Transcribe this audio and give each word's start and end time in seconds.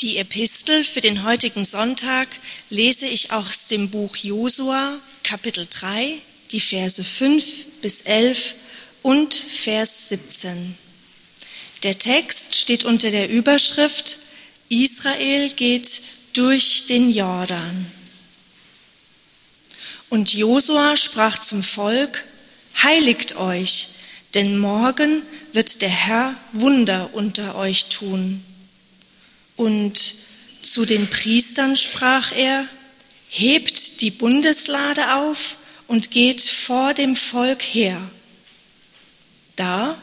Die 0.00 0.18
Epistel 0.18 0.84
für 0.84 1.00
den 1.00 1.24
heutigen 1.24 1.64
Sonntag 1.64 2.28
lese 2.70 3.06
ich 3.06 3.32
aus 3.32 3.66
dem 3.66 3.90
Buch 3.90 4.14
Josua, 4.14 4.96
Kapitel 5.24 5.66
3, 5.68 6.16
die 6.52 6.60
Verse 6.60 7.02
5 7.02 7.80
bis 7.82 8.02
11 8.02 8.54
und 9.02 9.34
Vers 9.34 10.10
17. 10.10 10.78
Der 11.82 11.98
Text 11.98 12.54
steht 12.54 12.84
unter 12.84 13.10
der 13.10 13.28
Überschrift 13.28 14.18
Israel 14.68 15.50
geht 15.54 16.00
durch 16.34 16.86
den 16.86 17.10
Jordan. 17.10 17.90
Und 20.10 20.32
Josua 20.32 20.96
sprach 20.96 21.38
zum 21.40 21.64
Volk, 21.64 22.24
Heiligt 22.84 23.34
euch, 23.38 23.88
denn 24.34 24.58
morgen 24.58 25.22
wird 25.52 25.82
der 25.82 25.88
Herr 25.88 26.36
Wunder 26.52 27.10
unter 27.14 27.56
euch 27.56 27.86
tun. 27.86 28.44
Und 29.58 30.14
zu 30.62 30.86
den 30.86 31.08
Priestern 31.08 31.76
sprach 31.76 32.32
er, 32.32 32.66
hebt 33.28 34.00
die 34.00 34.12
Bundeslade 34.12 35.16
auf 35.16 35.56
und 35.88 36.12
geht 36.12 36.40
vor 36.40 36.94
dem 36.94 37.16
Volk 37.16 37.62
her. 37.62 38.00
Da 39.56 40.00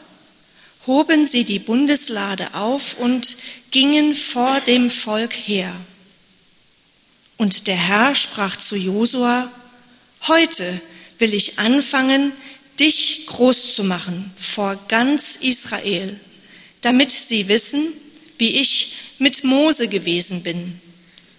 hoben 0.86 1.26
sie 1.26 1.44
die 1.44 1.58
Bundeslade 1.58 2.54
auf 2.54 2.98
und 2.98 3.36
gingen 3.70 4.14
vor 4.14 4.60
dem 4.66 4.90
Volk 4.90 5.32
her. 5.32 5.74
Und 7.38 7.66
der 7.66 7.76
Herr 7.76 8.14
sprach 8.14 8.56
zu 8.56 8.76
Josua, 8.76 9.50
heute 10.28 10.80
will 11.18 11.32
ich 11.32 11.58
anfangen, 11.58 12.32
dich 12.78 13.26
groß 13.26 13.74
zu 13.74 13.84
machen 13.84 14.30
vor 14.38 14.78
ganz 14.88 15.36
Israel, 15.36 16.20
damit 16.82 17.10
sie 17.10 17.48
wissen, 17.48 17.86
wie 18.38 18.60
ich 18.60 18.95
mit 19.18 19.44
Mose 19.44 19.88
gewesen 19.88 20.42
bin, 20.42 20.80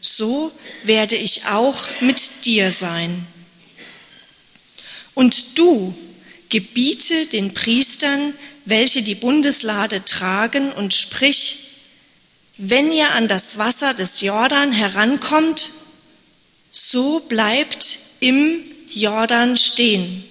so 0.01 0.51
werde 0.83 1.15
ich 1.15 1.45
auch 1.45 1.87
mit 2.01 2.45
dir 2.45 2.71
sein. 2.71 3.25
Und 5.13 5.57
du 5.57 5.95
gebiete 6.49 7.25
den 7.27 7.53
Priestern, 7.53 8.33
welche 8.65 9.01
die 9.01 9.15
Bundeslade 9.15 10.03
tragen, 10.05 10.71
und 10.73 10.93
sprich, 10.93 11.67
wenn 12.57 12.91
ihr 12.91 13.11
an 13.11 13.27
das 13.27 13.57
Wasser 13.57 13.93
des 13.93 14.21
Jordan 14.21 14.71
herankommt, 14.71 15.69
so 16.71 17.19
bleibt 17.19 17.99
im 18.19 18.63
Jordan 18.89 19.57
stehen. 19.57 20.23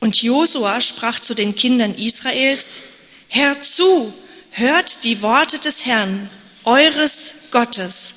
Und 0.00 0.22
Josua 0.22 0.80
sprach 0.80 1.20
zu 1.20 1.34
den 1.34 1.54
Kindern 1.54 1.94
Israels, 1.94 2.80
Hört 3.28 3.64
zu, 3.64 4.12
hört 4.50 5.04
die 5.04 5.22
Worte 5.22 5.58
des 5.58 5.86
Herrn, 5.86 6.28
eures 6.64 7.34
Gottes. 7.50 8.14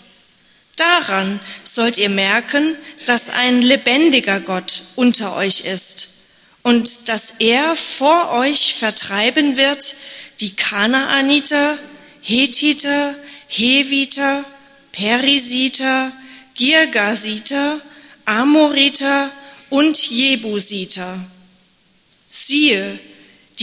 Daran 0.75 1.39
sollt 1.63 1.97
ihr 1.97 2.09
merken, 2.09 2.75
dass 3.05 3.29
ein 3.29 3.61
lebendiger 3.61 4.39
Gott 4.39 4.81
unter 4.95 5.35
euch 5.35 5.61
ist 5.65 6.07
und 6.63 7.09
dass 7.09 7.35
er 7.39 7.75
vor 7.75 8.31
euch 8.31 8.73
vertreiben 8.73 9.57
wird 9.57 9.95
die 10.39 10.55
Kanaaniter, 10.55 11.77
Hethiter, 12.21 13.15
Heviter, 13.47 14.43
Perisiter, 14.91 16.11
Girgasiter, 16.55 17.79
Amoriter 18.25 19.31
und 19.69 19.97
Jebusiter. 20.09 21.17
Siehe, 22.27 22.99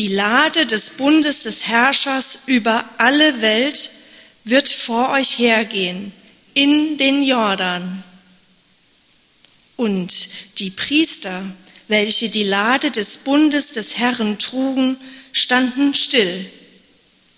die 0.00 0.08
Lade 0.08 0.64
des 0.64 0.92
Bundes 0.96 1.42
des 1.42 1.66
Herrschers 1.66 2.38
über 2.46 2.88
alle 2.96 3.42
Welt 3.42 3.90
wird 4.44 4.70
vor 4.70 5.10
euch 5.10 5.38
hergehen 5.38 6.10
in 6.54 6.96
den 6.96 7.22
Jordan. 7.22 8.02
Und 9.76 10.10
die 10.58 10.70
Priester, 10.70 11.44
welche 11.88 12.30
die 12.30 12.44
Lade 12.44 12.90
des 12.90 13.18
Bundes 13.18 13.72
des 13.72 13.98
Herrn 13.98 14.38
trugen, 14.38 14.96
standen 15.34 15.92
still 15.92 16.46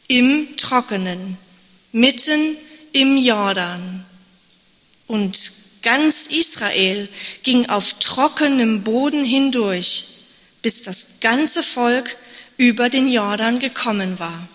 im 0.06 0.56
Trockenen, 0.56 1.36
mitten 1.90 2.56
im 2.92 3.16
Jordan. 3.16 4.06
Und 5.08 5.36
ganz 5.82 6.28
Israel 6.28 7.08
ging 7.42 7.68
auf 7.68 7.94
trockenem 7.94 8.84
Boden 8.84 9.24
hindurch, 9.24 10.04
bis 10.62 10.82
das 10.82 11.06
ganze 11.20 11.64
Volk 11.64 12.16
über 12.56 12.88
den 12.88 13.08
Jordan 13.08 13.58
gekommen 13.58 14.18
war. 14.18 14.48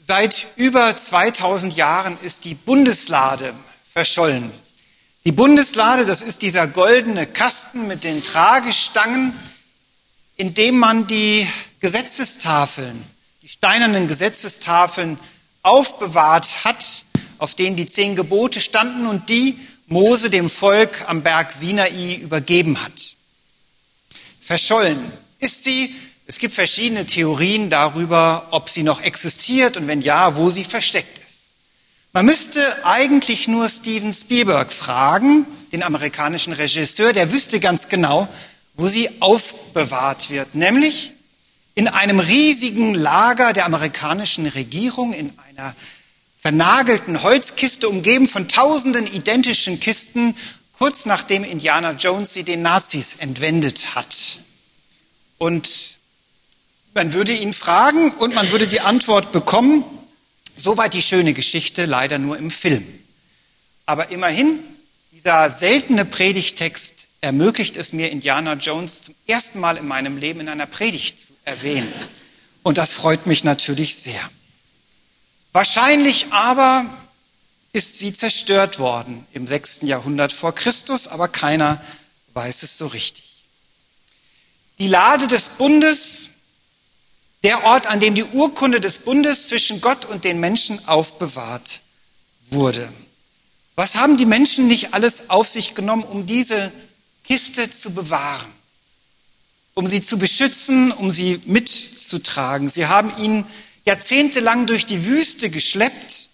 Seit 0.00 0.48
über 0.56 0.96
2000 0.96 1.76
Jahren 1.76 2.18
ist 2.22 2.44
die 2.44 2.54
Bundeslade 2.54 3.54
verschollen. 3.92 4.50
Die 5.24 5.32
Bundeslade, 5.32 6.04
das 6.04 6.22
ist 6.22 6.42
dieser 6.42 6.66
goldene 6.66 7.26
Kasten 7.26 7.86
mit 7.86 8.02
den 8.02 8.24
Tragestangen, 8.24 9.32
in 10.36 10.54
dem 10.54 10.78
man 10.78 11.06
die 11.06 11.46
Gesetzestafeln, 11.78 13.00
die 13.42 13.48
steinernen 13.48 14.08
Gesetzestafeln 14.08 15.18
aufbewahrt 15.62 16.64
hat, 16.64 17.04
auf 17.38 17.54
denen 17.54 17.76
die 17.76 17.86
zehn 17.86 18.16
Gebote 18.16 18.60
standen 18.60 19.06
und 19.06 19.28
die 19.28 19.56
Mose 19.86 20.30
dem 20.30 20.50
Volk 20.50 21.04
am 21.08 21.22
Berg 21.22 21.52
Sinai 21.52 22.16
übergeben 22.16 22.82
hat. 22.82 23.16
Verschollen 24.40 24.98
ist 25.38 25.62
sie 25.62 25.94
es 26.32 26.38
gibt 26.38 26.54
verschiedene 26.54 27.04
Theorien 27.04 27.68
darüber, 27.68 28.48
ob 28.52 28.70
sie 28.70 28.84
noch 28.84 29.02
existiert 29.02 29.76
und 29.76 29.86
wenn 29.86 30.00
ja, 30.00 30.34
wo 30.34 30.48
sie 30.48 30.64
versteckt 30.64 31.18
ist. 31.18 31.52
Man 32.14 32.24
müsste 32.24 32.86
eigentlich 32.86 33.48
nur 33.48 33.68
Steven 33.68 34.10
Spielberg 34.10 34.72
fragen, 34.72 35.44
den 35.72 35.82
amerikanischen 35.82 36.54
Regisseur, 36.54 37.12
der 37.12 37.30
wüsste 37.30 37.60
ganz 37.60 37.90
genau, 37.90 38.26
wo 38.76 38.88
sie 38.88 39.10
aufbewahrt 39.20 40.30
wird, 40.30 40.54
nämlich 40.54 41.12
in 41.74 41.86
einem 41.86 42.18
riesigen 42.18 42.94
Lager 42.94 43.52
der 43.52 43.66
amerikanischen 43.66 44.46
Regierung, 44.46 45.12
in 45.12 45.38
einer 45.50 45.74
vernagelten 46.38 47.22
Holzkiste, 47.22 47.90
umgeben 47.90 48.26
von 48.26 48.48
tausenden 48.48 49.06
identischen 49.06 49.80
Kisten, 49.80 50.34
kurz 50.78 51.04
nachdem 51.04 51.44
Indiana 51.44 51.92
Jones 51.92 52.32
sie 52.32 52.42
den 52.42 52.62
Nazis 52.62 53.16
entwendet 53.18 53.94
hat. 53.94 54.16
Und 55.36 55.91
man 56.94 57.12
würde 57.12 57.32
ihn 57.32 57.52
fragen 57.52 58.10
und 58.12 58.34
man 58.34 58.50
würde 58.52 58.68
die 58.68 58.80
Antwort 58.80 59.32
bekommen. 59.32 59.84
Soweit 60.56 60.94
die 60.94 61.02
schöne 61.02 61.32
Geschichte, 61.32 61.86
leider 61.86 62.18
nur 62.18 62.36
im 62.36 62.50
Film. 62.50 62.84
Aber 63.86 64.10
immerhin, 64.10 64.58
dieser 65.12 65.50
seltene 65.50 66.04
Predigtext 66.04 67.08
ermöglicht 67.20 67.76
es 67.76 67.92
mir, 67.92 68.10
Indiana 68.10 68.54
Jones 68.54 69.04
zum 69.04 69.14
ersten 69.26 69.60
Mal 69.60 69.76
in 69.76 69.86
meinem 69.86 70.16
Leben 70.16 70.40
in 70.40 70.48
einer 70.48 70.66
Predigt 70.66 71.18
zu 71.18 71.32
erwähnen. 71.44 71.92
Und 72.62 72.78
das 72.78 72.92
freut 72.92 73.26
mich 73.26 73.44
natürlich 73.44 73.96
sehr. 73.96 74.20
Wahrscheinlich 75.52 76.26
aber 76.30 76.86
ist 77.72 77.98
sie 77.98 78.12
zerstört 78.12 78.78
worden 78.78 79.26
im 79.32 79.46
sechsten 79.46 79.86
Jahrhundert 79.86 80.32
vor 80.32 80.54
Christus, 80.54 81.08
aber 81.08 81.28
keiner 81.28 81.82
weiß 82.34 82.62
es 82.62 82.78
so 82.78 82.86
richtig. 82.86 83.24
Die 84.78 84.88
Lade 84.88 85.26
des 85.26 85.48
Bundes 85.48 86.31
der 87.42 87.64
Ort, 87.64 87.86
an 87.86 88.00
dem 88.00 88.14
die 88.14 88.24
Urkunde 88.24 88.80
des 88.80 88.98
Bundes 88.98 89.48
zwischen 89.48 89.80
Gott 89.80 90.04
und 90.04 90.24
den 90.24 90.40
Menschen 90.40 90.78
aufbewahrt 90.86 91.82
wurde. 92.50 92.88
Was 93.74 93.96
haben 93.96 94.16
die 94.16 94.26
Menschen 94.26 94.68
nicht 94.68 94.94
alles 94.94 95.30
auf 95.30 95.48
sich 95.48 95.74
genommen, 95.74 96.04
um 96.04 96.26
diese 96.26 96.70
Kiste 97.24 97.70
zu 97.70 97.90
bewahren, 97.92 98.52
um 99.74 99.86
sie 99.86 100.00
zu 100.00 100.18
beschützen, 100.18 100.92
um 100.92 101.10
sie 101.10 101.40
mitzutragen? 101.46 102.68
Sie 102.68 102.86
haben 102.86 103.12
ihn 103.18 103.46
jahrzehntelang 103.84 104.66
durch 104.66 104.86
die 104.86 105.04
Wüste 105.04 105.50
geschleppt, 105.50 106.28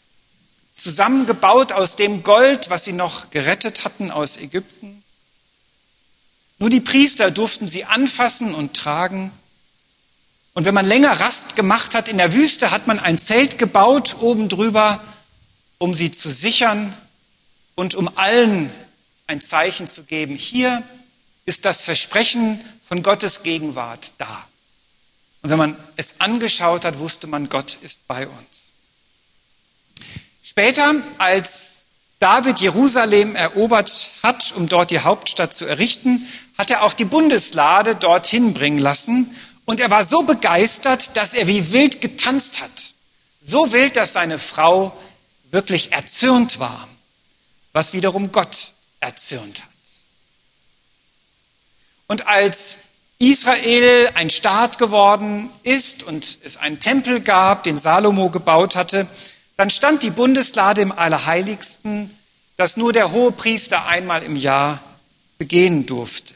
zusammengebaut 0.75 1.73
aus 1.73 1.97
dem 1.97 2.23
Gold, 2.23 2.71
was 2.71 2.85
sie 2.85 2.93
noch 2.93 3.31
gerettet 3.31 3.85
hatten 3.85 4.11
aus 4.11 4.37
Ägypten. 4.37 5.03
Nur 6.59 6.71
die 6.71 6.81
Priester 6.81 7.31
durften 7.31 7.69
sie 7.69 7.85
anfassen 7.85 8.55
und 8.55 8.75
tragen. 8.75 9.31
Und 10.59 10.65
wenn 10.65 10.75
man 10.75 10.87
länger 10.87 11.21
Rast 11.21 11.55
gemacht 11.55 11.95
hat 11.95 12.09
in 12.09 12.19
der 12.19 12.35
Wüste, 12.35 12.73
hat 12.73 12.89
man 12.89 12.99
ein 12.99 13.17
Zelt 13.17 13.59
gebaut 13.59 14.17
oben 14.23 14.49
drüber, 14.49 15.01
um 15.79 15.95
sie 15.95 16.11
zu 16.11 16.33
sichern 16.33 16.93
und 17.77 17.95
um 17.95 18.11
allen 18.19 18.69
ein 19.29 19.41
Zeichen 19.41 19.87
zu 19.87 20.03
geben. 20.03 20.35
Hier 20.35 20.83
ist 21.47 21.65
das 21.65 21.83
Versprechen 21.83 22.61
von 22.83 23.05
Gottes 23.05 23.45
Gegenwart 23.45 24.15
da. 24.19 24.49
Und 25.43 25.51
wenn 25.51 25.59
man 25.59 25.77
es 25.95 26.21
angeschaut 26.21 26.85
hat, 26.85 26.99
wusste 26.99 27.29
man, 27.29 27.49
Gott 27.49 27.79
ist 27.83 28.09
bei 28.09 28.27
uns. 28.27 28.73
Später, 30.43 30.93
als 31.19 31.83
David 32.19 32.59
Jerusalem 32.59 33.37
erobert 33.37 34.11
hat, 34.25 34.55
um 34.57 34.69
dort 34.69 34.91
die 34.91 34.99
Hauptstadt 34.99 35.53
zu 35.53 35.67
errichten, 35.67 36.27
hat 36.59 36.73
er 36.73 36.83
auch 36.83 36.95
die 36.95 37.05
Bundeslade 37.05 37.95
dorthin 37.95 38.55
bringen 38.55 38.79
lassen 38.79 39.33
und 39.69 39.81
er 39.81 39.91
war 39.91 40.03
so 40.03 40.23
begeistert, 40.23 41.15
dass 41.19 41.35
er 41.35 41.47
wie 41.47 41.73
wild 41.73 42.01
getanzt 42.01 42.63
hat. 42.63 42.95
So 43.43 43.71
wild, 43.71 43.97
dass 43.97 44.15
seine 44.15 44.39
Frau 44.39 44.97
wirklich 45.51 45.93
erzürnt 45.93 46.59
war, 46.59 46.89
was 47.75 47.93
wiederum 47.93 48.33
Gott 48.33 48.73
erzürnt 49.01 49.61
hat. 49.63 49.69
Und 52.07 52.27
als 52.27 52.85
Israel 53.19 54.09
ein 54.15 54.31
Staat 54.31 54.79
geworden 54.79 55.51
ist 55.65 56.03
und 56.05 56.39
es 56.45 56.57
einen 56.57 56.81
Tempel 56.81 57.21
gab, 57.21 57.65
den 57.65 57.77
Salomo 57.77 58.31
gebaut 58.31 58.75
hatte, 58.75 59.07
dann 59.59 59.69
stand 59.69 60.03
die 60.03 60.11
Bundeslade 60.11 60.81
im 60.81 60.93
Allerheiligsten, 60.93 62.17
das 62.57 62.79
nur 62.79 62.95
der 62.95 63.13
hohe 63.13 63.33
Priester 63.33 63.85
einmal 63.85 64.23
im 64.23 64.35
Jahr 64.35 64.81
begehen 65.37 65.85
durfte. 65.85 66.33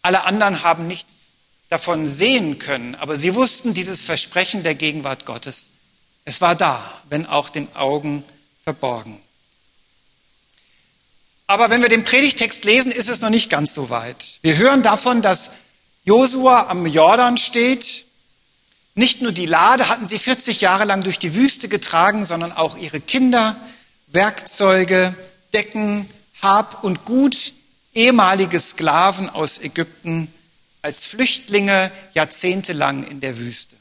Alle 0.00 0.24
anderen 0.24 0.62
haben 0.62 0.86
nichts 0.86 1.25
davon 1.68 2.06
sehen 2.06 2.58
können, 2.58 2.94
aber 2.94 3.16
sie 3.16 3.34
wussten 3.34 3.74
dieses 3.74 4.02
Versprechen 4.02 4.62
der 4.62 4.74
Gegenwart 4.74 5.26
Gottes. 5.26 5.70
Es 6.24 6.40
war 6.40 6.54
da, 6.54 6.80
wenn 7.08 7.26
auch 7.26 7.48
den 7.48 7.74
Augen 7.74 8.24
verborgen. 8.62 9.20
Aber 11.48 11.70
wenn 11.70 11.82
wir 11.82 11.88
den 11.88 12.04
Predigtext 12.04 12.64
lesen, 12.64 12.90
ist 12.90 13.08
es 13.08 13.20
noch 13.20 13.30
nicht 13.30 13.50
ganz 13.50 13.74
so 13.74 13.90
weit. 13.90 14.40
Wir 14.42 14.56
hören 14.56 14.82
davon, 14.82 15.22
dass 15.22 15.52
Josua 16.04 16.66
am 16.68 16.86
Jordan 16.86 17.36
steht. 17.36 18.04
Nicht 18.94 19.22
nur 19.22 19.32
die 19.32 19.46
Lade 19.46 19.88
hatten 19.88 20.06
sie 20.06 20.18
40 20.18 20.60
Jahre 20.60 20.84
lang 20.84 21.02
durch 21.02 21.18
die 21.18 21.34
Wüste 21.34 21.68
getragen, 21.68 22.24
sondern 22.24 22.50
auch 22.50 22.76
ihre 22.76 23.00
Kinder, 23.00 23.56
Werkzeuge, 24.08 25.14
Decken, 25.52 26.08
Hab 26.42 26.82
und 26.82 27.04
Gut, 27.04 27.52
ehemalige 27.94 28.58
Sklaven 28.58 29.28
aus 29.28 29.60
Ägypten 29.60 30.32
als 30.86 31.04
Flüchtlinge 31.04 31.90
jahrzehntelang 32.14 33.02
in 33.08 33.20
der 33.20 33.36
Wüste. 33.36 33.74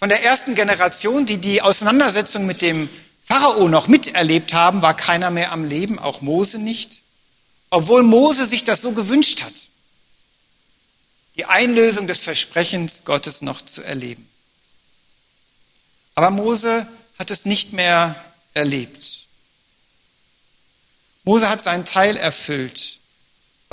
Von 0.00 0.08
der 0.08 0.24
ersten 0.24 0.56
Generation, 0.56 1.26
die 1.26 1.38
die 1.38 1.62
Auseinandersetzung 1.62 2.44
mit 2.44 2.60
dem 2.60 2.88
Pharao 3.22 3.68
noch 3.68 3.86
miterlebt 3.86 4.52
haben, 4.52 4.82
war 4.82 4.96
keiner 4.96 5.30
mehr 5.30 5.52
am 5.52 5.62
Leben, 5.62 6.00
auch 6.00 6.22
Mose 6.22 6.58
nicht, 6.58 7.02
obwohl 7.70 8.02
Mose 8.02 8.46
sich 8.46 8.64
das 8.64 8.82
so 8.82 8.90
gewünscht 8.90 9.42
hat, 9.42 9.54
die 11.36 11.44
Einlösung 11.44 12.08
des 12.08 12.22
Versprechens 12.22 13.04
Gottes 13.04 13.42
noch 13.42 13.62
zu 13.62 13.80
erleben. 13.80 14.28
Aber 16.16 16.32
Mose 16.32 16.84
hat 17.20 17.30
es 17.30 17.46
nicht 17.46 17.72
mehr 17.72 18.16
erlebt. 18.54 19.28
Mose 21.22 21.48
hat 21.48 21.62
seinen 21.62 21.84
Teil 21.84 22.16
erfüllt. 22.16 22.93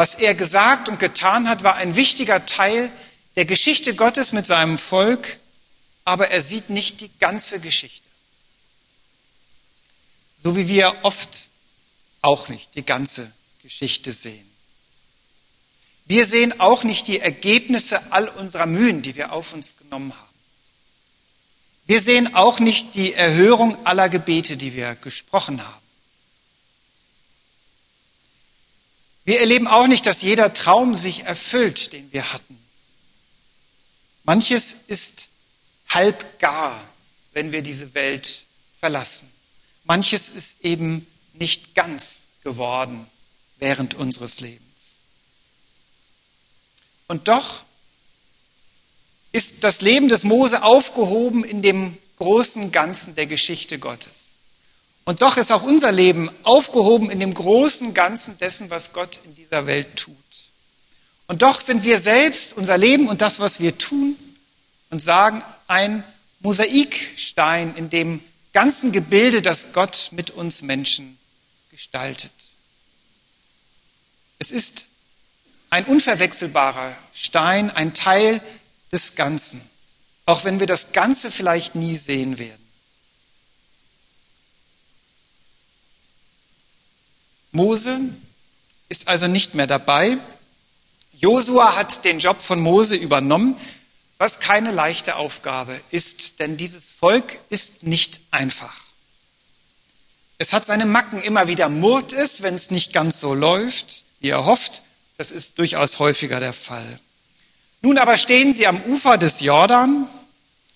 Was 0.02 0.16
er 0.16 0.34
gesagt 0.34 0.90
und 0.90 0.98
getan 0.98 1.48
hat, 1.48 1.62
war 1.62 1.76
ein 1.76 1.96
wichtiger 1.96 2.44
Teil 2.48 2.92
der 3.36 3.46
Geschichte 3.46 3.94
Gottes 3.94 4.32
mit 4.32 4.48
seinem 4.48 4.80
Volk, 4.80 5.38
aber 6.06 6.30
er 6.30 6.42
sieht 6.42 6.72
nicht 6.72 7.02
die 7.02 7.12
ganze 7.20 7.60
Geschichte. 7.60 8.10
So 10.44 10.58
wie 10.58 10.68
wir 10.68 10.92
oft 11.04 11.30
auch 12.24 12.50
nicht 12.50 12.74
die 12.74 12.84
ganze 12.84 13.32
Geschichte 13.62 14.12
sehen. 14.12 14.50
Wir 16.06 16.26
sehen 16.26 16.60
auch 16.60 16.84
nicht 16.84 17.08
die 17.08 17.20
Ergebnisse 17.20 18.02
all 18.12 18.28
unserer 18.28 18.66
Mühen, 18.66 19.04
die 19.04 19.16
wir 19.16 19.32
auf 19.32 19.54
uns 19.54 19.78
genommen 19.78 20.14
haben. 20.14 20.36
Wir 21.86 22.02
sehen 22.02 22.34
auch 22.34 22.60
nicht 22.60 22.96
die 22.96 23.14
Erhörung 23.14 23.78
aller 23.86 24.10
Gebete, 24.10 24.58
die 24.58 24.74
wir 24.74 24.96
gesprochen 24.96 25.64
haben. 25.64 25.81
Wir 29.24 29.40
erleben 29.40 29.68
auch 29.68 29.88
nicht, 29.88 30.06
dass 30.06 30.22
jeder 30.22 30.54
Traum 30.54 30.96
sich 30.96 31.24
erfüllt, 31.24 31.94
den 31.94 32.12
wir 32.12 32.34
hatten. 32.34 32.58
Manches 34.24 34.84
ist 34.88 35.30
halb 35.90 36.40
gar, 36.40 36.84
wenn 37.34 37.52
wir 37.52 37.62
diese 37.62 37.94
Welt 37.94 38.44
verlassen. 38.80 39.32
Manches 39.84 40.30
ist 40.30 40.62
eben 40.62 41.06
nicht 41.34 41.76
ganz 41.76 42.26
geworden 42.44 43.08
während 43.58 43.94
unseres 43.96 44.42
Lebens. 44.42 45.00
Und 47.08 47.28
doch 47.28 47.64
ist 49.32 49.64
das 49.64 49.82
Leben 49.82 50.10
des 50.10 50.24
Mose 50.24 50.64
aufgehoben 50.64 51.44
in 51.44 51.62
dem 51.62 51.98
großen 52.18 52.72
Ganzen 52.72 53.16
der 53.16 53.28
Geschichte 53.28 53.80
Gottes. 53.80 54.36
Und 55.06 55.22
doch 55.22 55.38
ist 55.38 55.52
auch 55.52 55.64
unser 55.64 55.92
Leben 55.92 56.30
aufgehoben 56.44 57.10
in 57.10 57.20
dem 57.20 57.34
großen 57.34 57.94
Ganzen 57.94 58.38
dessen, 58.38 58.70
was 58.70 58.94
Gott 58.94 59.20
in 59.26 59.36
dieser 59.36 59.66
Welt 59.66 59.96
tut. 59.96 60.16
Und 61.28 61.42
doch 61.42 61.60
sind 61.60 61.84
wir 61.84 61.98
selbst, 62.00 62.58
unser 62.58 62.78
Leben 62.78 63.08
und 63.08 63.22
das, 63.22 63.40
was 63.40 63.60
wir 63.62 63.78
tun 63.78 64.16
und 64.90 65.02
sagen, 65.02 65.42
ein 65.68 66.04
Mosaikstein 66.42 67.76
in 67.76 67.90
dem 67.90 68.22
ganzen 68.54 68.92
Gebilde, 68.92 69.42
das 69.42 69.74
Gott 69.74 70.10
mit 70.12 70.32
uns 70.32 70.62
Menschen 70.62 71.18
gestaltet. 71.70 72.32
Es 74.40 74.52
ist 74.52 74.90
ein 75.70 75.86
unverwechselbarer 75.86 76.96
Stein, 77.14 77.70
ein 77.70 77.94
Teil 77.94 78.42
des 78.92 79.16
Ganzen, 79.16 79.62
auch 80.26 80.44
wenn 80.44 80.60
wir 80.60 80.68
das 80.68 80.92
Ganze 80.92 81.32
vielleicht 81.32 81.76
nie 81.76 81.96
sehen 81.96 82.38
werden. 82.38 82.61
Mose 87.52 88.00
ist 88.90 89.08
also 89.08 89.28
nicht 89.28 89.56
mehr 89.56 89.68
dabei. 89.68 90.18
Josua 91.14 91.76
hat 91.76 92.04
den 92.06 92.20
Job 92.20 92.42
von 92.42 92.60
Mose 92.60 92.96
übernommen, 92.96 93.56
was 94.18 94.40
keine 94.40 94.72
leichte 94.72 95.16
Aufgabe 95.16 95.80
ist, 95.92 96.40
denn 96.40 96.58
dieses 96.58 96.92
Volk 96.92 97.40
ist 97.50 97.84
nicht 97.84 98.22
einfach. 98.32 98.76
Es 100.38 100.54
hat 100.54 100.66
seine 100.66 100.86
Macken, 100.86 101.22
immer 101.22 101.48
wieder 101.48 101.70
murrt 101.70 102.14
es, 102.14 102.42
wenn 102.42 102.56
es 102.56 102.72
nicht 102.72 102.94
ganz 102.94 103.20
so 103.20 103.34
läuft, 103.34 104.06
wie 104.20 104.30
er 104.30 104.46
hofft. 104.46 104.82
Das 105.18 105.32
ist 105.32 105.60
durchaus 105.60 106.00
häufiger 106.00 106.40
der 106.40 106.54
Fall. 106.54 107.00
Nun 107.82 107.98
aber 107.98 108.18
stehen 108.18 108.52
sie 108.52 108.68
am 108.68 108.82
Ufer 108.84 109.18
des 109.18 109.42
Jordan. 109.42 110.08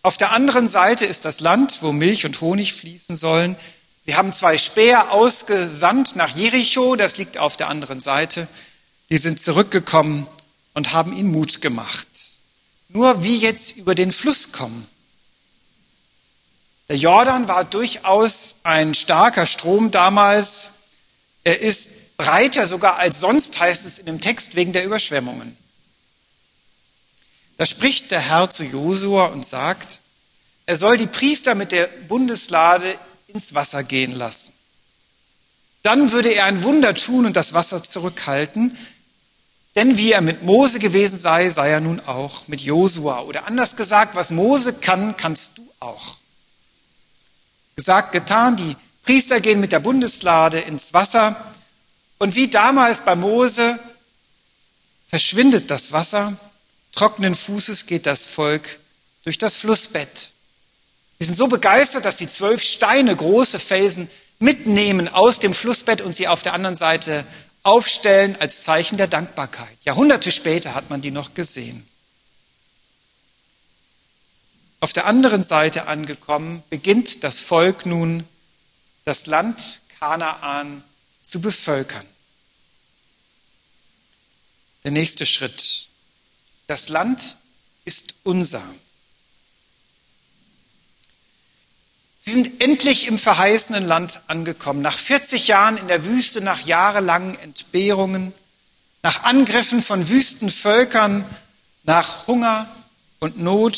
Auf 0.04 0.18
der 0.18 0.31
anderen 0.31 0.68
Seite 0.68 1.06
ist 1.06 1.25
das 1.25 1.39
Land, 1.39 1.81
wo 1.81 1.92
Milch 1.92 2.25
und 2.25 2.39
Honig 2.42 2.74
fließen 2.74 3.16
sollen. 3.16 3.56
Sie 4.05 4.15
haben 4.15 4.31
zwei 4.33 4.57
Späher 4.57 5.11
ausgesandt 5.11 6.15
nach 6.15 6.35
Jericho, 6.35 6.95
das 6.95 7.17
liegt 7.17 7.37
auf 7.37 7.57
der 7.57 7.69
anderen 7.69 7.99
Seite. 7.99 8.47
Die 9.09 9.17
sind 9.17 9.39
zurückgekommen 9.39 10.27
und 10.73 10.93
haben 10.93 11.11
ihnen 11.11 11.31
Mut 11.31 11.61
gemacht. 11.61 12.07
Nur 12.89 13.23
wie 13.23 13.37
jetzt 13.37 13.77
über 13.77 13.95
den 13.95 14.11
Fluss 14.11 14.51
kommen. 14.51 14.87
Der 16.87 16.97
Jordan 16.97 17.47
war 17.47 17.65
durchaus 17.65 18.57
ein 18.63 18.93
starker 18.93 19.47
Strom 19.47 19.89
damals. 19.89 20.74
Er 21.43 21.59
ist 21.59 22.17
breiter 22.17 22.67
sogar 22.67 22.97
als 22.97 23.19
sonst, 23.19 23.59
heißt 23.59 23.85
es 23.85 23.97
in 23.97 24.05
dem 24.05 24.21
Text, 24.21 24.55
wegen 24.55 24.71
der 24.71 24.85
Überschwemmungen. 24.85 25.57
Da 27.57 27.65
spricht 27.65 28.12
der 28.12 28.19
Herr 28.19 28.50
zu 28.50 28.63
Josua 28.63 29.27
und 29.27 29.43
sagt, 29.43 30.00
er 30.67 30.77
soll 30.77 30.97
die 30.97 31.07
Priester 31.07 31.55
mit 31.55 31.71
der 31.71 31.88
Bundeslade 32.07 32.97
ins 33.36 33.54
Wasser 33.54 33.84
gehen 33.84 34.13
lassen. 34.13 34.54
Dann 35.84 36.12
würde 36.12 36.30
er 36.34 36.46
ein 36.46 36.63
Wunder 36.63 36.96
tun 36.96 37.25
und 37.25 37.36
das 37.36 37.54
Wasser 37.54 37.84
zurückhalten, 37.84 38.75
denn 39.75 39.98
wie 39.98 40.13
er 40.13 40.22
mit 40.22 40.44
Mose 40.44 40.80
gewesen 40.80 41.18
sei, 41.18 41.50
sei 41.50 41.70
er 41.70 41.82
nun 41.82 42.00
auch 42.00 42.48
mit 42.48 42.62
Josua. 42.62 43.22
Oder 43.24 43.46
anders 43.46 43.75
gesagt, 43.75 44.15
was 44.15 44.32
Mose 44.32 44.74
kann, 44.74 45.18
kannst 45.18 45.58
du 45.58 45.70
auch. 45.82 46.15
Gesagt, 47.75 48.13
getan, 48.13 48.56
die 48.56 48.75
Priester 49.04 49.42
gehen 49.42 49.60
mit 49.60 49.74
der 49.74 49.82
Bundeslade 49.82 50.60
ins 50.62 50.94
Wasser 50.94 51.36
und 52.20 52.36
wie 52.36 52.48
damals 52.48 53.01
bei 53.01 53.15
Mose 53.15 53.77
verschwindet 55.08 55.70
das 55.70 55.92
Wasser 55.92 56.39
trockenen 56.96 57.36
Fußes 57.36 57.86
geht 57.86 58.06
das 58.06 58.25
Volk 58.27 58.80
durch 59.25 59.38
das 59.38 59.58
Flussbett. 59.58 60.32
Sie 61.17 61.25
sind 61.25 61.36
so 61.36 61.48
begeistert, 61.48 62.05
dass 62.05 62.17
sie 62.17 62.27
zwölf 62.27 62.62
Steine, 62.62 63.15
große 63.15 63.60
Felsen 63.60 64.10
mitnehmen 64.39 65.07
aus 65.07 65.39
dem 65.39 65.53
Flussbett 65.53 66.01
und 66.01 66.13
sie 66.13 66.27
auf 66.27 66.41
der 66.41 66.53
anderen 66.53 66.75
Seite 66.75 67.25
aufstellen 67.63 68.36
als 68.39 68.63
Zeichen 68.63 68.98
der 68.98 69.07
Dankbarkeit. 69.07 69.77
Jahrhunderte 69.84 70.31
später 70.31 70.75
hat 70.75 70.89
man 70.89 71.01
die 71.01 71.12
noch 71.12 71.34
gesehen. 71.34 71.88
Auf 74.81 74.93
der 74.93 75.05
anderen 75.05 75.41
Seite 75.41 75.88
angekommen, 75.88 76.62
beginnt 76.69 77.24
das 77.24 77.39
Volk 77.39 77.86
nun, 77.86 78.27
das 79.05 79.25
Land 79.25 79.81
Kanaan 80.00 80.84
zu 81.24 81.41
bevölkern. 81.41 82.05
Der 84.84 84.91
nächste 84.91 85.25
Schritt. 85.25 85.88
Das 86.67 86.89
Land 86.89 87.38
ist 87.86 88.15
unser. 88.24 88.63
Sie 92.25 92.34
sind 92.34 92.63
endlich 92.63 93.05
im 93.08 93.20
verheißenen 93.20 93.86
Land 93.86 94.22
angekommen. 94.27 94.82
Nach 94.82 94.98
40 94.98 95.48
Jahren 95.48 95.77
in 95.77 95.88
der 95.88 96.05
Wüste, 96.05 96.41
nach 96.41 96.65
jahrelangen 96.65 97.38
Entbehrungen, 97.39 98.34
nach 99.03 99.24
Angriffen 99.24 99.79
von 99.79 100.10
Wüstenvölkern, 100.10 101.24
nach 101.84 102.25
Hunger 102.25 102.67
und 103.20 103.39
Not, 103.39 103.77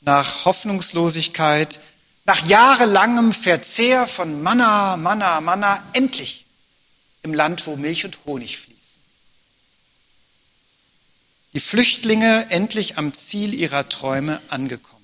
nach 0.00 0.44
Hoffnungslosigkeit, 0.44 1.78
nach 2.24 2.44
jahrelangem 2.46 3.32
Verzehr 3.32 4.08
von 4.08 4.42
Manna, 4.42 4.96
Manna, 4.96 5.40
Manna, 5.40 5.80
endlich 5.92 6.46
im 7.22 7.32
Land, 7.32 7.64
wo 7.68 7.76
Milch 7.76 8.04
und 8.04 8.18
Honig 8.26 8.58
fließen. 8.58 9.00
Die 11.52 11.60
Flüchtlinge 11.60 12.50
endlich 12.50 12.98
am 12.98 13.14
Ziel 13.14 13.54
ihrer 13.54 13.88
Träume 13.88 14.40
angekommen. 14.48 14.95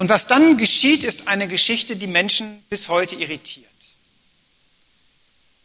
Und 0.00 0.08
was 0.08 0.26
dann 0.26 0.56
geschieht, 0.56 1.04
ist 1.04 1.28
eine 1.28 1.46
Geschichte, 1.46 1.94
die 1.94 2.06
Menschen 2.06 2.62
bis 2.70 2.88
heute 2.88 3.16
irritiert. 3.16 3.66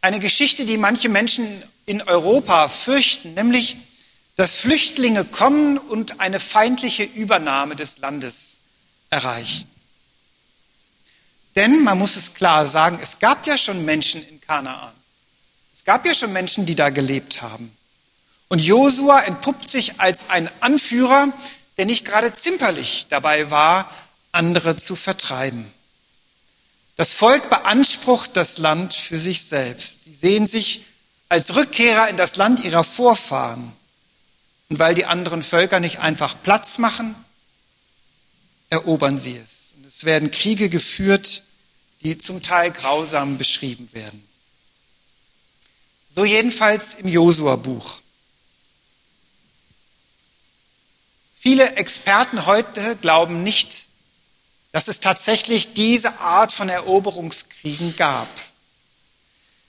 Eine 0.02 0.20
Geschichte, 0.20 0.66
die 0.66 0.78
manche 0.78 1.08
Menschen 1.08 1.48
in 1.86 2.02
Europa 2.02 2.68
fürchten, 2.68 3.34
nämlich, 3.34 3.78
dass 4.36 4.58
Flüchtlinge 4.58 5.24
kommen 5.24 5.78
und 5.78 6.20
eine 6.20 6.42
feindliche 6.42 7.04
Übernahme 7.04 7.78
des 7.78 8.00
Landes 8.00 8.58
erreichen. 9.10 9.72
Denn 11.56 11.86
man 11.86 11.98
muss 11.98 12.18
es 12.18 12.34
klar 12.34 12.68
sagen, 12.68 13.00
es 13.02 13.20
gab 13.20 13.48
ja 13.48 13.58
schon 13.58 13.86
Menschen 13.86 14.22
in 14.28 14.42
Kanaan. 14.42 14.92
Es 15.74 15.86
gab 15.86 16.06
ja 16.06 16.14
schon 16.14 16.34
Menschen, 16.34 16.66
die 16.66 16.76
da 16.76 16.90
gelebt 16.90 17.42
haben. 17.42 17.72
Und 18.50 18.62
Josua 18.62 19.22
entpuppt 19.22 19.66
sich 19.66 20.02
als 20.02 20.30
ein 20.30 20.50
Anführer, 20.60 21.30
der 21.78 21.86
nicht 21.86 22.04
gerade 22.04 22.34
zimperlich 22.34 23.06
dabei 23.10 23.50
war, 23.50 23.90
andere 24.36 24.76
zu 24.76 24.96
vertreiben. 24.96 25.72
Das 26.98 27.12
Volk 27.12 27.50
beansprucht 27.50 28.38
das 28.38 28.58
Land 28.58 28.94
für 28.94 29.20
sich 29.20 29.42
selbst. 29.42 30.06
Sie 30.06 30.14
sehen 30.14 30.48
sich 30.48 30.86
als 31.28 31.56
Rückkehrer 31.56 32.08
in 32.10 32.18
das 32.18 32.36
Land 32.36 32.64
ihrer 32.64 32.84
Vorfahren. 32.84 33.74
Und 34.70 34.80
weil 34.80 34.96
die 34.96 35.06
anderen 35.06 35.44
Völker 35.44 35.80
nicht 35.80 36.00
einfach 36.00 36.36
Platz 36.42 36.78
machen, 36.78 37.16
erobern 38.70 39.18
sie 39.18 39.38
es. 39.38 39.76
Und 39.78 39.86
es 39.86 40.06
werden 40.06 40.32
Kriege 40.32 40.70
geführt, 40.70 41.44
die 42.02 42.18
zum 42.18 42.42
Teil 42.42 42.72
grausam 42.72 43.38
beschrieben 43.38 43.92
werden. 43.94 44.26
So 46.16 46.24
jedenfalls 46.24 46.96
im 46.96 47.08
Josua-Buch. 47.08 48.00
Viele 51.36 51.76
Experten 51.76 52.46
heute 52.46 52.96
glauben 52.96 53.44
nicht, 53.44 53.88
dass 54.76 54.90
es 54.90 55.00
tatsächlich 55.00 55.72
diese 55.74 56.20
Art 56.20 56.52
von 56.52 56.68
Eroberungskriegen 56.68 57.96
gab. 57.96 58.28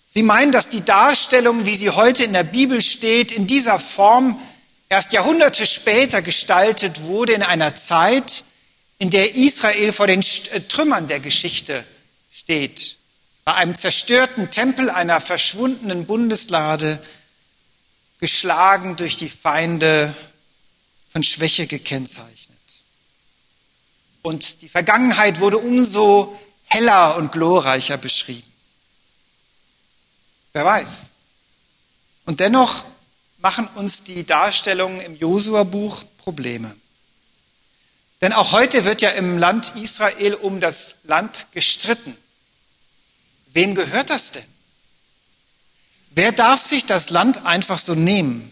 Sie 0.04 0.24
meinen, 0.24 0.50
dass 0.50 0.68
die 0.68 0.84
Darstellung, 0.84 1.64
wie 1.64 1.76
sie 1.76 1.90
heute 1.90 2.24
in 2.24 2.32
der 2.32 2.42
Bibel 2.42 2.82
steht, 2.82 3.30
in 3.30 3.46
dieser 3.46 3.78
Form 3.78 4.36
erst 4.88 5.12
Jahrhunderte 5.12 5.64
später 5.64 6.22
gestaltet 6.22 7.02
wurde, 7.02 7.34
in 7.34 7.44
einer 7.44 7.76
Zeit, 7.76 8.42
in 8.98 9.10
der 9.10 9.36
Israel 9.36 9.92
vor 9.92 10.08
den 10.08 10.22
äh, 10.22 10.60
Trümmern 10.62 11.06
der 11.06 11.20
Geschichte 11.20 11.84
steht, 12.32 12.96
bei 13.44 13.54
einem 13.54 13.76
zerstörten 13.76 14.50
Tempel 14.50 14.90
einer 14.90 15.20
verschwundenen 15.20 16.06
Bundeslade, 16.06 17.00
geschlagen 18.18 18.96
durch 18.96 19.16
die 19.18 19.28
Feinde 19.28 20.12
von 21.12 21.22
Schwäche 21.22 21.68
gekennzeichnet. 21.68 22.55
Und 24.26 24.62
die 24.62 24.68
Vergangenheit 24.68 25.38
wurde 25.38 25.58
umso 25.58 26.36
heller 26.64 27.16
und 27.16 27.30
glorreicher 27.30 27.96
beschrieben. 27.96 28.52
Wer 30.52 30.64
weiß. 30.64 31.12
Und 32.24 32.40
dennoch 32.40 32.84
machen 33.38 33.68
uns 33.76 34.02
die 34.02 34.26
Darstellungen 34.26 35.00
im 35.00 35.14
Josua-Buch 35.14 36.02
Probleme. 36.18 36.74
Denn 38.20 38.32
auch 38.32 38.50
heute 38.50 38.84
wird 38.84 39.00
ja 39.00 39.10
im 39.10 39.38
Land 39.38 39.76
Israel 39.76 40.34
um 40.34 40.60
das 40.60 40.96
Land 41.04 41.46
gestritten. 41.52 42.16
Wem 43.52 43.76
gehört 43.76 44.10
das 44.10 44.32
denn? 44.32 44.46
Wer 46.10 46.32
darf 46.32 46.60
sich 46.66 46.84
das 46.84 47.10
Land 47.10 47.46
einfach 47.46 47.78
so 47.78 47.94
nehmen? 47.94 48.50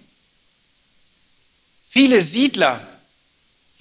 Viele 1.90 2.23
Siedler 2.23 2.81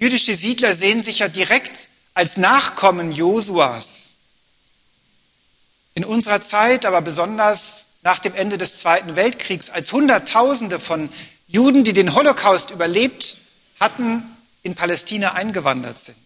Jüdische 0.03 0.35
Siedler 0.35 0.75
sehen 0.75 0.99
sich 0.99 1.19
ja 1.19 1.29
direkt 1.29 1.87
als 2.13 2.35
Nachkommen 2.35 3.13
Josuas. 3.13 4.15
In 5.93 6.03
unserer 6.03 6.41
Zeit, 6.41 6.85
aber 6.85 6.99
besonders 6.99 7.85
nach 8.01 8.19
dem 8.19 8.35
Ende 8.35 8.57
des 8.57 8.79
Zweiten 8.79 9.15
Weltkriegs, 9.15 9.69
als 9.69 9.93
Hunderttausende 9.93 10.77
von 10.77 11.07
Juden, 11.47 11.85
die 11.85 11.93
den 11.93 12.13
Holocaust 12.15 12.71
überlebt 12.71 13.37
hatten, 13.79 14.23
in 14.61 14.75
Palästina 14.75 15.35
eingewandert 15.35 15.97
sind. 15.97 16.17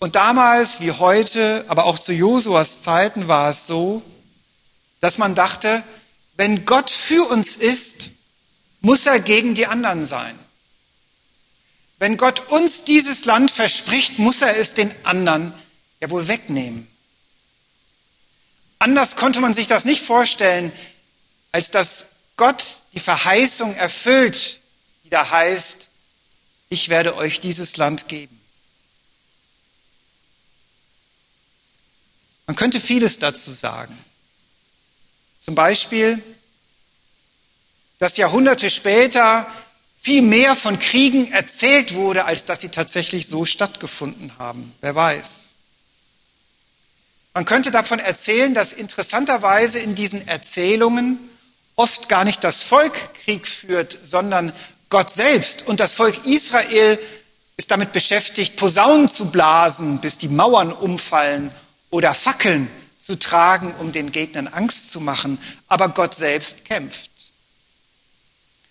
Und 0.00 0.16
damals 0.16 0.80
wie 0.80 0.90
heute, 0.90 1.64
aber 1.68 1.84
auch 1.84 2.00
zu 2.00 2.12
Josuas 2.12 2.82
Zeiten 2.82 3.28
war 3.28 3.50
es 3.50 3.68
so, 3.68 4.02
dass 4.98 5.18
man 5.18 5.36
dachte, 5.36 5.84
wenn 6.36 6.64
Gott 6.64 6.90
für 6.90 7.22
uns 7.30 7.54
ist, 7.54 8.17
muss 8.80 9.06
er 9.06 9.20
gegen 9.20 9.54
die 9.54 9.66
anderen 9.66 10.04
sein. 10.04 10.38
Wenn 11.98 12.16
Gott 12.16 12.48
uns 12.48 12.84
dieses 12.84 13.24
Land 13.24 13.50
verspricht, 13.50 14.18
muss 14.18 14.42
er 14.42 14.56
es 14.56 14.74
den 14.74 14.90
anderen 15.04 15.52
ja 16.00 16.10
wohl 16.10 16.28
wegnehmen. 16.28 16.88
Anders 18.78 19.16
konnte 19.16 19.40
man 19.40 19.54
sich 19.54 19.66
das 19.66 19.84
nicht 19.84 20.02
vorstellen, 20.02 20.72
als 21.50 21.72
dass 21.72 22.10
Gott 22.36 22.62
die 22.92 23.00
Verheißung 23.00 23.74
erfüllt, 23.74 24.60
die 25.04 25.10
da 25.10 25.28
heißt, 25.28 25.88
ich 26.68 26.88
werde 26.88 27.16
euch 27.16 27.40
dieses 27.40 27.76
Land 27.78 28.08
geben. 28.08 28.38
Man 32.46 32.54
könnte 32.54 32.80
vieles 32.80 33.18
dazu 33.18 33.52
sagen. 33.52 33.98
Zum 35.40 35.54
Beispiel, 35.54 36.22
dass 37.98 38.16
Jahrhunderte 38.16 38.70
später 38.70 39.46
viel 40.00 40.22
mehr 40.22 40.54
von 40.54 40.78
Kriegen 40.78 41.32
erzählt 41.32 41.94
wurde, 41.94 42.24
als 42.24 42.44
dass 42.44 42.60
sie 42.60 42.68
tatsächlich 42.68 43.26
so 43.26 43.44
stattgefunden 43.44 44.32
haben. 44.38 44.72
Wer 44.80 44.94
weiß. 44.94 45.54
Man 47.34 47.44
könnte 47.44 47.70
davon 47.70 47.98
erzählen, 47.98 48.54
dass 48.54 48.72
interessanterweise 48.72 49.78
in 49.78 49.94
diesen 49.94 50.26
Erzählungen 50.26 51.18
oft 51.76 52.08
gar 52.08 52.24
nicht 52.24 52.42
das 52.42 52.62
Volk 52.62 52.92
Krieg 53.24 53.46
führt, 53.46 53.96
sondern 54.02 54.52
Gott 54.90 55.10
selbst. 55.10 55.68
Und 55.68 55.80
das 55.80 55.92
Volk 55.92 56.26
Israel 56.26 56.98
ist 57.56 57.70
damit 57.70 57.92
beschäftigt, 57.92 58.56
Posaunen 58.56 59.08
zu 59.08 59.30
blasen, 59.30 60.00
bis 60.00 60.18
die 60.18 60.28
Mauern 60.28 60.72
umfallen 60.72 61.50
oder 61.90 62.14
Fackeln 62.14 62.68
zu 62.98 63.18
tragen, 63.18 63.74
um 63.78 63.92
den 63.92 64.10
Gegnern 64.12 64.48
Angst 64.48 64.90
zu 64.90 65.00
machen. 65.00 65.38
Aber 65.68 65.88
Gott 65.90 66.14
selbst 66.14 66.64
kämpft. 66.64 67.10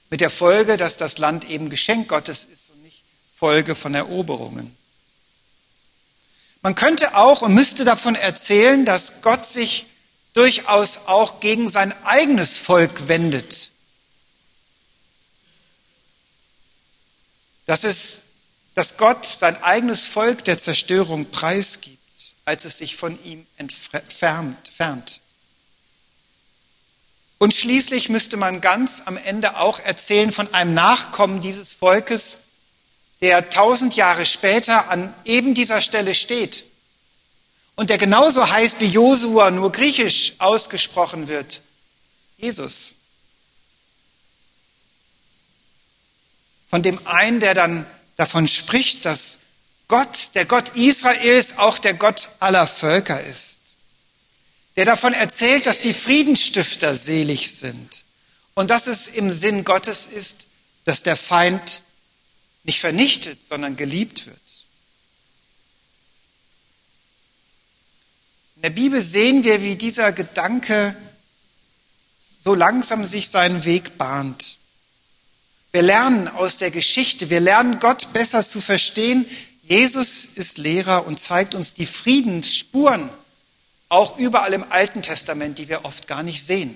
Mit 0.10 0.22
der 0.22 0.30
Folge, 0.30 0.78
dass 0.78 0.98
das 0.98 1.18
Land 1.18 1.50
eben 1.50 1.70
Geschenk 1.70 2.08
Gottes 2.08 2.46
ist 2.46 2.70
und 2.70 2.82
nicht 2.84 3.04
Folge 3.36 3.76
von 3.76 3.94
Eroberungen. 3.94 4.76
Man 6.62 6.76
könnte 6.76 7.16
auch 7.16 7.42
und 7.42 7.54
müsste 7.54 7.86
davon 7.86 8.16
erzählen, 8.16 8.86
dass 8.86 9.22
Gott 9.22 9.46
sich 9.46 9.88
durchaus 10.34 11.08
auch 11.08 11.40
gegen 11.40 11.68
sein 11.68 11.94
eigenes 12.04 12.58
Volk 12.58 13.08
wendet. 13.08 13.72
Dass, 17.66 17.84
es, 17.84 18.24
dass 18.76 18.98
Gott 18.98 19.26
sein 19.26 19.62
eigenes 19.64 20.06
Volk 20.06 20.44
der 20.46 20.58
Zerstörung 20.58 21.30
preisgibt, 21.32 21.98
als 22.46 22.66
es 22.66 22.78
sich 22.78 22.96
von 22.96 23.22
ihm 23.24 23.46
entfernt. 23.58 25.22
Und 27.40 27.54
schließlich 27.54 28.10
müsste 28.10 28.36
man 28.38 28.62
ganz 28.62 29.04
am 29.06 29.18
Ende 29.18 29.58
auch 29.58 29.80
erzählen 29.80 30.32
von 30.32 30.54
einem 30.54 30.74
Nachkommen 30.74 31.42
dieses 31.42 31.72
Volkes, 31.72 32.40
der 33.22 33.50
tausend 33.50 33.96
Jahre 33.96 34.26
später 34.26 34.90
an 34.90 35.14
eben 35.24 35.54
dieser 35.54 35.82
Stelle 35.82 36.16
steht 36.16 36.64
und 37.76 37.92
der 37.92 38.00
genauso 38.00 38.50
heißt 38.50 38.80
wie 38.80 38.88
Josua, 38.88 39.52
nur 39.52 39.72
griechisch 39.72 40.34
ausgesprochen 40.40 41.28
wird. 41.28 41.62
Jesus. 42.38 42.96
Von 46.68 46.82
dem 46.82 47.06
einen, 47.08 47.40
der 47.40 47.54
dann 47.54 47.86
davon 48.18 48.48
spricht, 48.48 49.06
dass 49.06 49.40
Gott, 49.88 50.32
der 50.34 50.46
Gott 50.46 50.76
Israels, 50.76 51.60
auch 51.60 51.78
der 51.78 51.94
Gott 51.94 52.30
aller 52.40 52.66
Völker 52.66 53.22
ist 53.22 53.67
der 54.78 54.86
davon 54.86 55.14
erzählt, 55.14 55.66
dass 55.66 55.82
die 55.82 55.94
Friedensstifter 55.94 56.96
selig 56.96 57.52
sind 57.52 58.06
und 58.54 58.70
dass 58.70 58.86
es 58.86 59.08
im 59.08 59.32
Sinn 59.32 59.66
Gottes 59.66 60.06
ist, 60.06 60.46
dass 60.86 61.02
der 61.02 61.16
Feind 61.16 61.82
nicht 62.64 62.80
vernichtet, 62.80 63.40
sondern 63.44 63.76
geliebt 63.76 64.28
wird. 64.28 64.40
In 68.58 68.62
der 68.62 68.70
Bibel 68.70 69.02
sehen 69.02 69.44
wir, 69.44 69.64
wie 69.64 69.76
dieser 69.76 70.12
Gedanke 70.12 70.96
so 72.20 72.54
langsam 72.54 73.04
sich 73.04 73.30
seinen 73.30 73.66
Weg 73.66 73.98
bahnt. 73.98 74.60
Wir 75.72 75.82
lernen 75.82 76.28
aus 76.28 76.58
der 76.58 76.70
Geschichte, 76.70 77.32
wir 77.32 77.40
lernen 77.40 77.80
Gott 77.80 78.14
besser 78.14 78.44
zu 78.44 78.62
verstehen. 78.62 79.26
Jesus 79.64 80.38
ist 80.38 80.60
Lehrer 80.60 81.08
und 81.08 81.20
zeigt 81.20 81.56
uns 81.56 81.74
die 81.74 81.86
Friedensspuren, 81.86 83.10
auch 83.90 84.18
überall 84.18 84.54
im 84.54 84.70
Alten 84.72 85.02
Testament, 85.02 85.58
die 85.58 85.68
wir 85.68 85.86
oft 85.86 86.08
gar 86.08 86.24
nicht 86.24 86.44
sehen, 86.44 86.76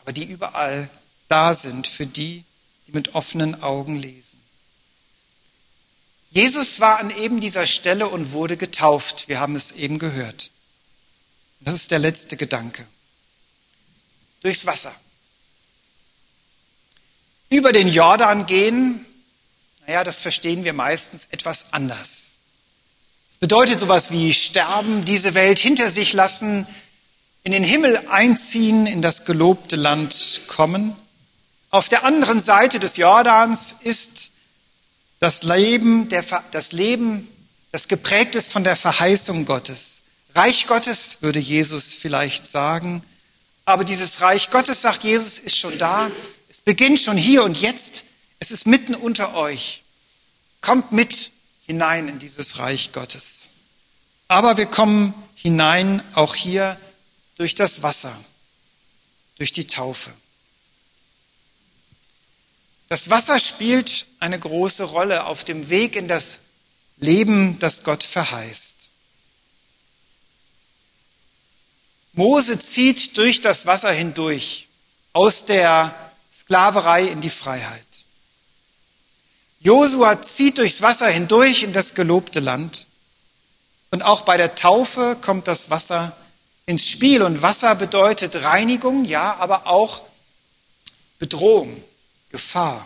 aber 0.00 0.12
die 0.12 0.24
überall 0.24 0.90
da 1.28 1.54
sind 1.54 1.86
für 1.86 2.06
die, 2.06 2.44
die 2.86 2.92
mit 2.92 3.14
offenen 3.14 3.62
Augen 3.62 3.96
lesen. 3.96 4.38
Jesus 6.30 6.80
war 6.80 6.98
an 6.98 7.10
eben 7.10 7.40
dieser 7.40 7.66
Stelle 7.66 8.08
und 8.08 8.32
wurde 8.32 8.56
getauft. 8.56 9.28
Wir 9.28 9.38
haben 9.38 9.54
es 9.54 9.72
eben 9.72 9.98
gehört. 9.98 10.50
Das 11.60 11.74
ist 11.74 11.90
der 11.90 11.98
letzte 11.98 12.36
Gedanke. 12.36 12.86
Durchs 14.40 14.66
Wasser. 14.66 14.94
Über 17.50 17.72
den 17.72 17.86
Jordan 17.86 18.46
gehen, 18.46 19.04
naja, 19.86 20.04
das 20.04 20.20
verstehen 20.20 20.64
wir 20.64 20.72
meistens 20.72 21.28
etwas 21.30 21.74
anders. 21.74 22.38
Bedeutet 23.42 23.80
sowas 23.80 24.12
wie 24.12 24.32
sterben, 24.32 25.04
diese 25.04 25.34
Welt 25.34 25.58
hinter 25.58 25.90
sich 25.90 26.12
lassen, 26.12 26.64
in 27.42 27.50
den 27.50 27.64
Himmel 27.64 28.00
einziehen, 28.08 28.86
in 28.86 29.02
das 29.02 29.24
gelobte 29.24 29.74
Land 29.74 30.42
kommen. 30.46 30.94
Auf 31.70 31.88
der 31.88 32.04
anderen 32.04 32.38
Seite 32.38 32.78
des 32.78 32.98
Jordans 32.98 33.78
ist 33.80 34.30
das 35.18 35.42
Leben, 35.42 36.08
der, 36.08 36.24
das 36.52 36.70
Leben, 36.70 37.26
das 37.72 37.88
geprägt 37.88 38.36
ist 38.36 38.52
von 38.52 38.62
der 38.62 38.76
Verheißung 38.76 39.44
Gottes. 39.44 40.02
Reich 40.36 40.68
Gottes, 40.68 41.18
würde 41.22 41.40
Jesus 41.40 41.94
vielleicht 41.94 42.46
sagen. 42.46 43.02
Aber 43.64 43.82
dieses 43.82 44.20
Reich 44.20 44.52
Gottes, 44.52 44.82
sagt 44.82 45.02
Jesus, 45.02 45.40
ist 45.40 45.58
schon 45.58 45.76
da. 45.78 46.08
Es 46.48 46.60
beginnt 46.60 47.00
schon 47.00 47.16
hier 47.16 47.42
und 47.42 47.60
jetzt. 47.60 48.04
Es 48.38 48.52
ist 48.52 48.68
mitten 48.68 48.94
unter 48.94 49.34
euch. 49.34 49.82
Kommt 50.60 50.92
mit 50.92 51.31
hinein 51.66 52.08
in 52.08 52.18
dieses 52.18 52.58
Reich 52.58 52.92
Gottes. 52.92 53.50
Aber 54.28 54.56
wir 54.56 54.66
kommen 54.66 55.14
hinein 55.34 56.02
auch 56.14 56.34
hier 56.34 56.78
durch 57.36 57.54
das 57.54 57.82
Wasser, 57.82 58.16
durch 59.36 59.52
die 59.52 59.66
Taufe. 59.66 60.12
Das 62.88 63.10
Wasser 63.10 63.40
spielt 63.40 64.06
eine 64.20 64.38
große 64.38 64.84
Rolle 64.84 65.24
auf 65.24 65.44
dem 65.44 65.68
Weg 65.70 65.96
in 65.96 66.08
das 66.08 66.40
Leben, 66.98 67.58
das 67.58 67.84
Gott 67.84 68.02
verheißt. 68.02 68.90
Mose 72.12 72.58
zieht 72.58 73.16
durch 73.16 73.40
das 73.40 73.64
Wasser 73.66 73.90
hindurch, 73.92 74.68
aus 75.14 75.46
der 75.46 75.94
Sklaverei 76.32 77.04
in 77.04 77.20
die 77.20 77.30
Freiheit. 77.30 77.86
Josua 79.62 80.20
zieht 80.20 80.58
durchs 80.58 80.82
Wasser 80.82 81.08
hindurch 81.08 81.62
in 81.62 81.72
das 81.72 81.94
gelobte 81.94 82.40
Land. 82.40 82.86
Und 83.90 84.02
auch 84.02 84.22
bei 84.22 84.36
der 84.36 84.54
Taufe 84.54 85.16
kommt 85.20 85.46
das 85.46 85.70
Wasser 85.70 86.16
ins 86.66 86.88
Spiel. 86.88 87.22
Und 87.22 87.42
Wasser 87.42 87.74
bedeutet 87.76 88.42
Reinigung, 88.42 89.04
ja, 89.04 89.36
aber 89.36 89.66
auch 89.66 90.02
Bedrohung. 91.18 91.82
Gefahr, 92.30 92.84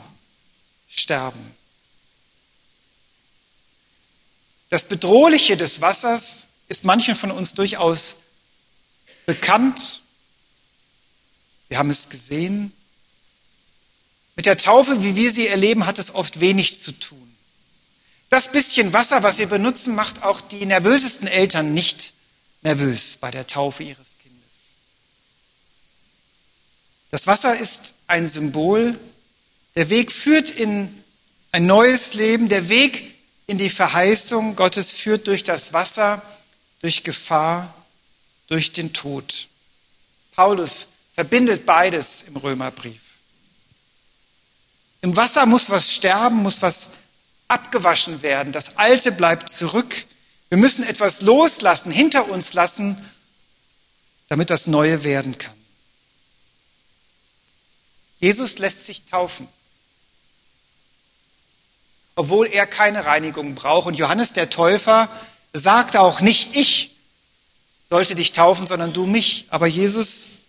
Sterben. 0.88 1.54
Das 4.68 4.85
Bedrohliche 4.85 5.56
des 5.56 5.80
Wassers 5.80 6.49
ist 6.68 6.85
manchen 6.85 7.14
von 7.14 7.30
uns 7.30 7.54
durchaus 7.54 8.16
bekannt. 9.25 10.02
Wir 11.68 11.78
haben 11.78 11.90
es 11.90 12.09
gesehen. 12.09 12.73
Mit 14.37 14.47
der 14.47 14.59
Taufe, 14.59 15.02
wie 15.02 15.16
wir 15.16 15.33
sie 15.33 15.49
erleben, 15.49 15.87
hat 15.87 15.99
es 15.99 16.14
oft 16.14 16.40
wenig 16.40 16.81
zu 16.81 16.93
tun. 16.93 17.37
Das 18.28 18.52
bisschen 18.52 18.93
Wasser, 18.93 19.23
was 19.23 19.38
wir 19.38 19.47
benutzen, 19.47 19.95
macht 19.95 20.23
auch 20.23 20.40
die 20.40 20.67
nervösesten 20.67 21.26
Eltern 21.28 21.75
nicht 21.75 22.13
nervös 22.63 23.17
bei 23.17 23.30
der 23.30 23.47
Taufe 23.47 23.82
ihres 23.82 24.19
Kindes. 24.23 24.76
Das 27.11 27.26
Wasser 27.26 27.56
ist 27.56 27.95
ein 28.06 28.26
Symbol 28.26 28.99
der 29.76 29.91
Weg 29.91 30.11
führt 30.11 30.50
in 30.50 31.04
ein 31.52 31.67
neues 31.67 32.15
Leben. 32.15 32.49
Der 32.49 32.69
Weg 32.71 33.15
in 33.47 33.58
die 33.58 33.71
Verheißung 33.71 34.56
Gottes 34.56 34.93
führt 34.93 35.26
durch 35.26 35.45
das 35.45 35.75
Wasser, 35.75 36.23
durch 36.80 37.04
Gefahr, 37.04 37.73
durch 38.49 38.73
den 38.73 38.93
Tod. 38.95 39.49
Paulus 40.34 40.89
verbindet 41.15 41.67
beides 41.67 42.25
im 42.25 42.37
Römerbrief. 42.37 43.16
Im 45.00 45.15
Wasser 45.17 45.47
muss 45.47 45.71
was 45.71 45.95
sterben, 45.95 46.37
muss 46.43 46.63
was 46.63 46.91
abgewaschen 47.49 48.23
werden. 48.23 48.52
Das 48.52 48.76
Alte 48.76 49.13
bleibt 49.13 49.49
zurück. 49.49 50.06
Wir 50.49 50.59
müssen 50.59 50.85
etwas 50.85 51.23
loslassen, 51.23 51.93
hinter 51.93 52.28
uns 52.28 52.54
lassen, 52.54 52.97
damit 54.28 54.50
das 54.50 54.67
Neue 54.67 55.04
werden 55.04 55.37
kann. 55.39 55.54
Jesus 58.19 58.59
lässt 58.59 58.87
sich 58.87 59.04
taufen 59.04 59.49
obwohl 62.17 62.47
er 62.47 62.67
keine 62.67 63.04
Reinigung 63.04 63.54
braucht. 63.54 63.87
Und 63.87 63.99
Johannes 63.99 64.32
der 64.32 64.50
Täufer 64.50 65.09
sagte 65.52 66.00
auch 66.00 66.23
nicht, 66.23 66.56
ich 66.56 66.97
sollte 67.89 68.15
dich 68.15 68.32
taufen, 68.32 68.67
sondern 68.67 68.93
du 68.93 69.06
mich. 69.06 69.47
Aber 69.50 69.67
Jesus 69.67 70.46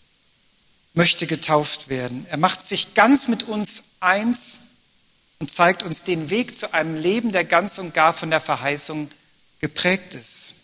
möchte 0.98 1.28
getauft 1.28 1.90
werden. 1.90 2.26
Er 2.32 2.38
macht 2.38 2.60
sich 2.62 2.96
ganz 2.96 3.28
mit 3.28 3.44
uns 3.44 3.84
eins 4.00 4.72
und 5.40 5.52
zeigt 5.52 5.84
uns 5.84 6.04
den 6.04 6.32
Weg 6.32 6.56
zu 6.56 6.74
einem 6.74 6.96
Leben, 6.96 7.32
der 7.32 7.46
ganz 7.46 7.78
und 7.78 7.94
gar 7.94 8.14
von 8.14 8.32
der 8.32 8.42
Verheißung 8.42 9.10
geprägt 9.60 10.16
ist. 10.16 10.56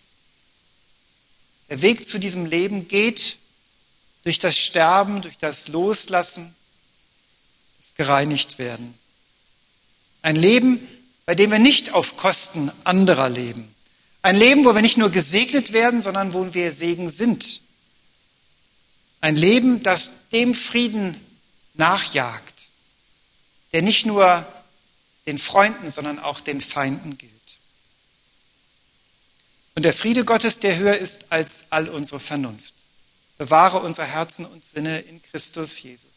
Der 1.69 1.84
Weg 1.84 2.08
zu 2.08 2.19
diesem 2.19 2.48
Leben 2.48 2.88
geht 2.88 3.38
durch 4.24 4.39
das 4.39 4.58
Sterben, 4.58 5.22
durch 5.22 5.38
das 5.38 5.67
Loslassen, 5.67 6.56
das 7.80 7.93
gereinigt 7.93 8.58
werden. 8.58 8.98
Ein 10.24 10.36
Leben, 10.36 10.80
bei 11.28 11.36
dem 11.36 11.52
wir 11.52 11.60
nicht 11.60 11.93
auf 11.93 12.17
Kosten 12.17 12.72
anderer 12.86 13.30
leben. 13.30 13.74
Ein 14.24 14.36
Leben, 14.36 14.65
wo 14.65 14.74
wir 14.74 14.82
nicht 14.82 14.98
nur 14.98 15.12
gesegnet 15.12 15.74
werden, 15.74 16.02
sondern 16.02 16.34
wo 16.34 16.54
wir 16.56 16.72
Segen 16.72 17.08
sind. 17.08 17.62
Ein 19.24 19.38
Leben, 19.38 19.82
das 19.84 20.28
dem 20.34 20.54
Frieden 20.54 21.18
nachjagt, 21.76 22.54
der 23.72 23.82
nicht 23.82 24.06
nur 24.06 24.46
den 25.26 25.38
Freunden, 25.38 25.90
sondern 25.90 26.20
auch 26.20 26.42
den 26.42 26.60
Feinden 26.60 27.18
gilt. 27.18 27.32
Und 29.76 29.84
der 29.86 29.94
Friede 29.94 30.26
Gottes, 30.26 30.60
der 30.60 30.76
höher 30.76 30.98
ist 30.98 31.28
als 31.32 31.68
all 31.70 31.88
unsere 31.88 32.20
Vernunft, 32.20 32.74
bewahre 33.38 33.80
unsere 33.80 34.08
Herzen 34.08 34.46
und 34.46 34.62
Sinne 34.62 35.00
in 35.00 35.22
Christus 35.22 35.82
Jesus. 35.82 36.10